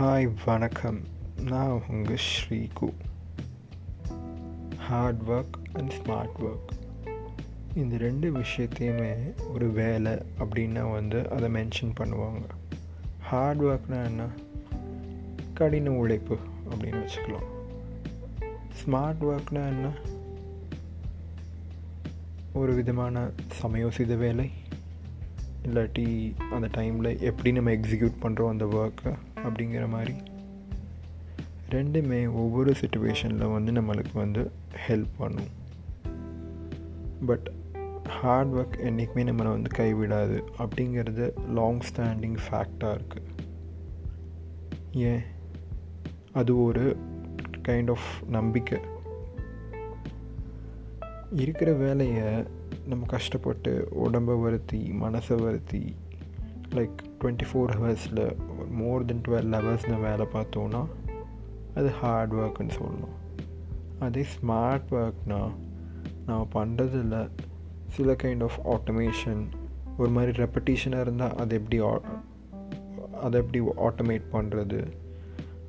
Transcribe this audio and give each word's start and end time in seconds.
Hi 0.00 0.34
வணக்கம். 0.44 1.00
நான் 1.40 1.82
உங்கள் 1.88 2.16
Sriku. 2.16 2.92
Hard 4.78 5.22
work 5.22 5.52
and 5.72 5.92
smart 5.92 6.42
work 6.42 6.96
இந்த 7.74 7.96
ரெண்டு 7.96 8.32
விஷயத்தையுமே 8.32 9.12
ஒரு 9.52 9.70
வேலை 9.70 10.12
அப்படின்னா 10.12 10.92
வந்து 10.92 11.30
அதை 11.30 11.52
மென்ஷன் 11.52 11.92
பண்ணுவாங்க. 12.00 12.42
ஹார்ட் 13.20 13.62
ஒர்க்னா 13.62 14.04
என்ன? 14.04 14.26
கடின 15.54 15.90
உழைப்பு 15.90 16.38
அப்படின்னு 16.70 17.08
வச்சுக்கலாம். 17.08 17.48
ஸ்மார்ட் 18.84 19.20
ஒர்க்னா 19.20 19.66
என்ன? 19.66 19.90
ஒரு 22.52 22.74
விதமான 22.74 23.30
சமயோசித 23.48 24.16
வேலை. 24.16 24.50
இல்லாட்டி 25.62 26.34
அந்த 26.50 26.66
டைமில் 26.66 27.20
எப்படி 27.20 27.52
நம்ம 27.52 27.70
எக்ஸிக்யூட் 27.70 28.14
பண்ணுறோம் 28.22 28.48
அந்த 28.48 28.64
ஒர்க்கை 28.64 29.14
அப்படிங்கிற 29.44 29.88
மாதிரி. 29.88 30.14
ரெண்டுமே 31.70 32.32
ஒவ்வொரு 32.32 32.74
சுச்சுவேஷனில் 32.80 33.52
வந்து 33.52 33.72
நம்மளுக்கு 33.72 34.12
வந்து 34.14 34.50
ஹெல்ப் 34.88 35.10
பண்ணும். 35.16 35.56
பட் 37.26 37.50
ஹார்ட் 38.04 38.54
ஒர்க் 38.54 38.78
என்றைக்குமே 38.78 39.30
நம்மளை 39.30 39.48
வந்து 39.48 39.70
கைவிடாது 39.76 40.42
அப்படிங்கிறது 40.58 41.32
லாங் 41.52 41.78
ஸ்டாண்டிங் 41.78 42.36
ஃபேக்டாக 42.50 43.00
இருக்குது 43.00 43.46
ஏன்? 44.92 45.22
அது 46.32 46.62
ஒரு 46.62 46.96
கைண்ட் 47.68 47.90
ஆஃப் 47.90 48.24
நம்பிக்கை. 48.28 48.78
இருக்கிற 51.32 51.72
வேலையை 51.72 52.44
நம்ம 52.86 53.06
கஷ்டப்பட்டு 53.06 53.88
உடம்பை 53.90 54.34
வருத்தி 54.34 54.92
மனசை 55.00 55.42
வருத்தி 55.42 55.96
லைக் 56.70 56.94
டுவெண்ட்டி 57.20 57.44
ஃபோர் 57.52 57.68
ஹவர்ஸில் 57.68 58.36
மோர் 58.70 59.04
தென் 59.04 59.20
டுவெல் 59.28 59.56
ஹவர்ஸ் 59.56 59.88
நான் 59.88 60.00
வேலை 60.00 60.26
பார்த்தோன்னா 60.32 60.86
அது 61.74 61.90
ஹார்ட் 61.90 62.32
ஒர்க்குன்னு 62.32 62.70
சொல்லணும். 62.78 63.16
அதே 63.98 64.26
ஸ்மார்ட் 64.40 64.82
ஒர்க்னா 64.90 65.50
நான் 66.26 66.48
பண்ணுறதில் 66.54 67.30
சில 67.88 68.12
கைண்ட் 68.12 68.48
ஆஃப் 68.48 68.68
ஆட்டோமேஷன் 68.68 69.46
ஒரு 69.98 70.10
மாதிரி 70.10 70.42
ரெப்படிஷனாக 70.42 71.00
இருந்தால் 71.00 71.34
அது 71.34 71.56
எப்படி 71.56 71.82
அதை 73.22 73.40
எப்படி 73.40 73.60
ஆட்டோமேட் 73.60 74.22
பண்ணுறது 74.32 74.92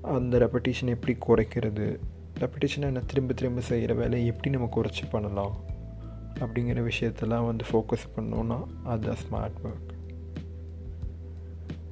அந்த 0.02 0.38
ரெப்படிஷனை 0.38 0.98
எப்படி 0.98 1.18
குறைக்கிறது? 1.28 2.00
ரெப்படிஷனை 2.40 2.82
என்ன? 2.82 3.00
திரும்ப 3.00 3.34
திரும்ப 3.34 3.62
செய்கிற 3.62 3.94
வேலையை 3.94 4.28
எப்படி 4.28 4.50
நம்ம 4.50 4.70
குறைச்சி 4.76 5.04
பண்ணலாம்? 5.12 5.56
அப்படிங்கிற 6.40 6.90
விஷயத்தெல்லாம் 6.90 7.46
வந்து 7.46 7.66
ஃபோக்கஸ் 7.72 8.10
பண்ணோன்னா 8.16 8.66
அதுதான் 8.84 9.18
ஸ்மார்ட் 9.30 9.68
ஒர்க் 9.68 9.98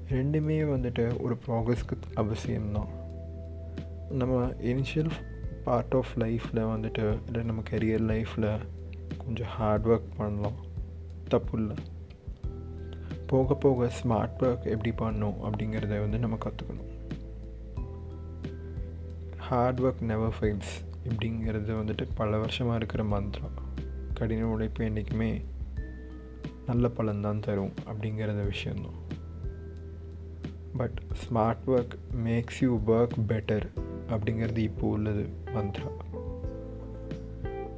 ரெண்டுமே 0.09 0.57
வந்துட்டு 0.65 1.21
ஒரு 1.21 1.37
ப்ராக்ரஸ்க்கு 1.47 1.97
அவசியம்தான். 2.15 2.87
நம்ம 4.09 4.45
இனிஷியல் 4.45 5.11
பார்ட் 5.63 5.93
ஆஃப் 5.93 6.17
லைஃப்பில் 6.17 6.65
வந்துட்டு 6.73 7.19
இல்லை 7.25 7.43
நம்ம 7.43 7.61
கெரியர் 7.69 8.07
லைஃப்பில் 8.11 8.59
கொஞ்சம் 9.17 9.47
ஹார்ட் 9.47 9.85
ஒர்க் 9.85 10.15
பண்ணலாம். 10.17 10.65
தப்பு 11.27 11.57
இல்லை 11.59 11.75
போக 13.27 13.53
போக 13.53 13.91
ஸ்மார்ட் 14.03 14.43
ஒர்க் 14.43 14.77
எப்படி 14.77 14.89
பண்ணணும் 14.89 15.37
அப்படிங்கிறத 15.43 15.99
வந்து 15.99 16.19
நம்ம 16.19 16.37
கற்றுக்கணும் 16.45 16.95
ஹார்ட் 19.37 19.79
ஒர்க் 19.79 20.01
நெவர் 20.01 20.33
ஃபெயில்ஸ் 20.39 20.73
இப்படிங்கிறது 21.09 21.71
வந்துட்டு 21.73 22.07
பல 22.15 22.37
வருஷமாக 22.37 22.75
இருக்கிற 22.75 23.03
மந்திரம். 23.03 23.65
கடின 24.13 24.47
உழைப்பு 24.47 24.85
என்றைக்குமே 24.85 25.41
நல்ல 26.65 26.87
பலன்தான் 26.87 27.39
தரும் 27.39 27.73
அப்படிங்கிறத 27.85 28.45
விஷயந்தான் 28.45 29.15
but 30.77 30.97
smart 31.21 31.63
work 31.67 31.95
makes 32.25 32.59
you 32.61 32.79
work 32.87 33.15
better 33.27 33.65
அப்படிங்கிறது 34.09 34.57
இப்போ 34.57 34.87
உள்ளது 34.87 35.29
மந்த்ரா. 35.45 35.89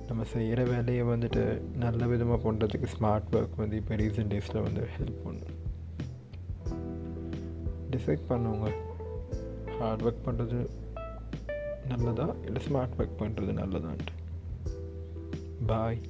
நம்ம 0.07 0.23
செய்கிற 0.23 0.63
வேலையை 0.63 1.03
வந்துட்டு 1.03 1.61
நல்ல 1.75 2.07
விதமாக 2.07 2.51
பண்ணுறதுக்கு 2.51 2.87
ஸ்மார்ட் 2.97 3.31
ஒர்க் 3.31 3.57
வந்து 3.57 3.75
இப்போ 3.75 3.95
ரீசெண்ட் 3.95 4.31
டேஸில் 4.33 4.61
வந்து 4.61 4.87
ஹெல்ப் 4.97 5.23
பண்ணும். 5.23 5.55
டிசைட் 7.91 8.29
பண்ணுவோங்க 8.29 8.69
ஹார்ட் 9.79 10.01
ஒர்க் 10.01 10.25
பண்ணுறது 10.25 10.59
நல்லதா? 11.87 12.35
இல்லை 12.45 12.61
ஸ்மார்ட் 12.69 12.97
ஒர்க் 12.97 13.19
பண்ணுறது 13.19 13.53
நல்லதான்ட்டு? 13.61 14.15
பாய் 15.67 16.01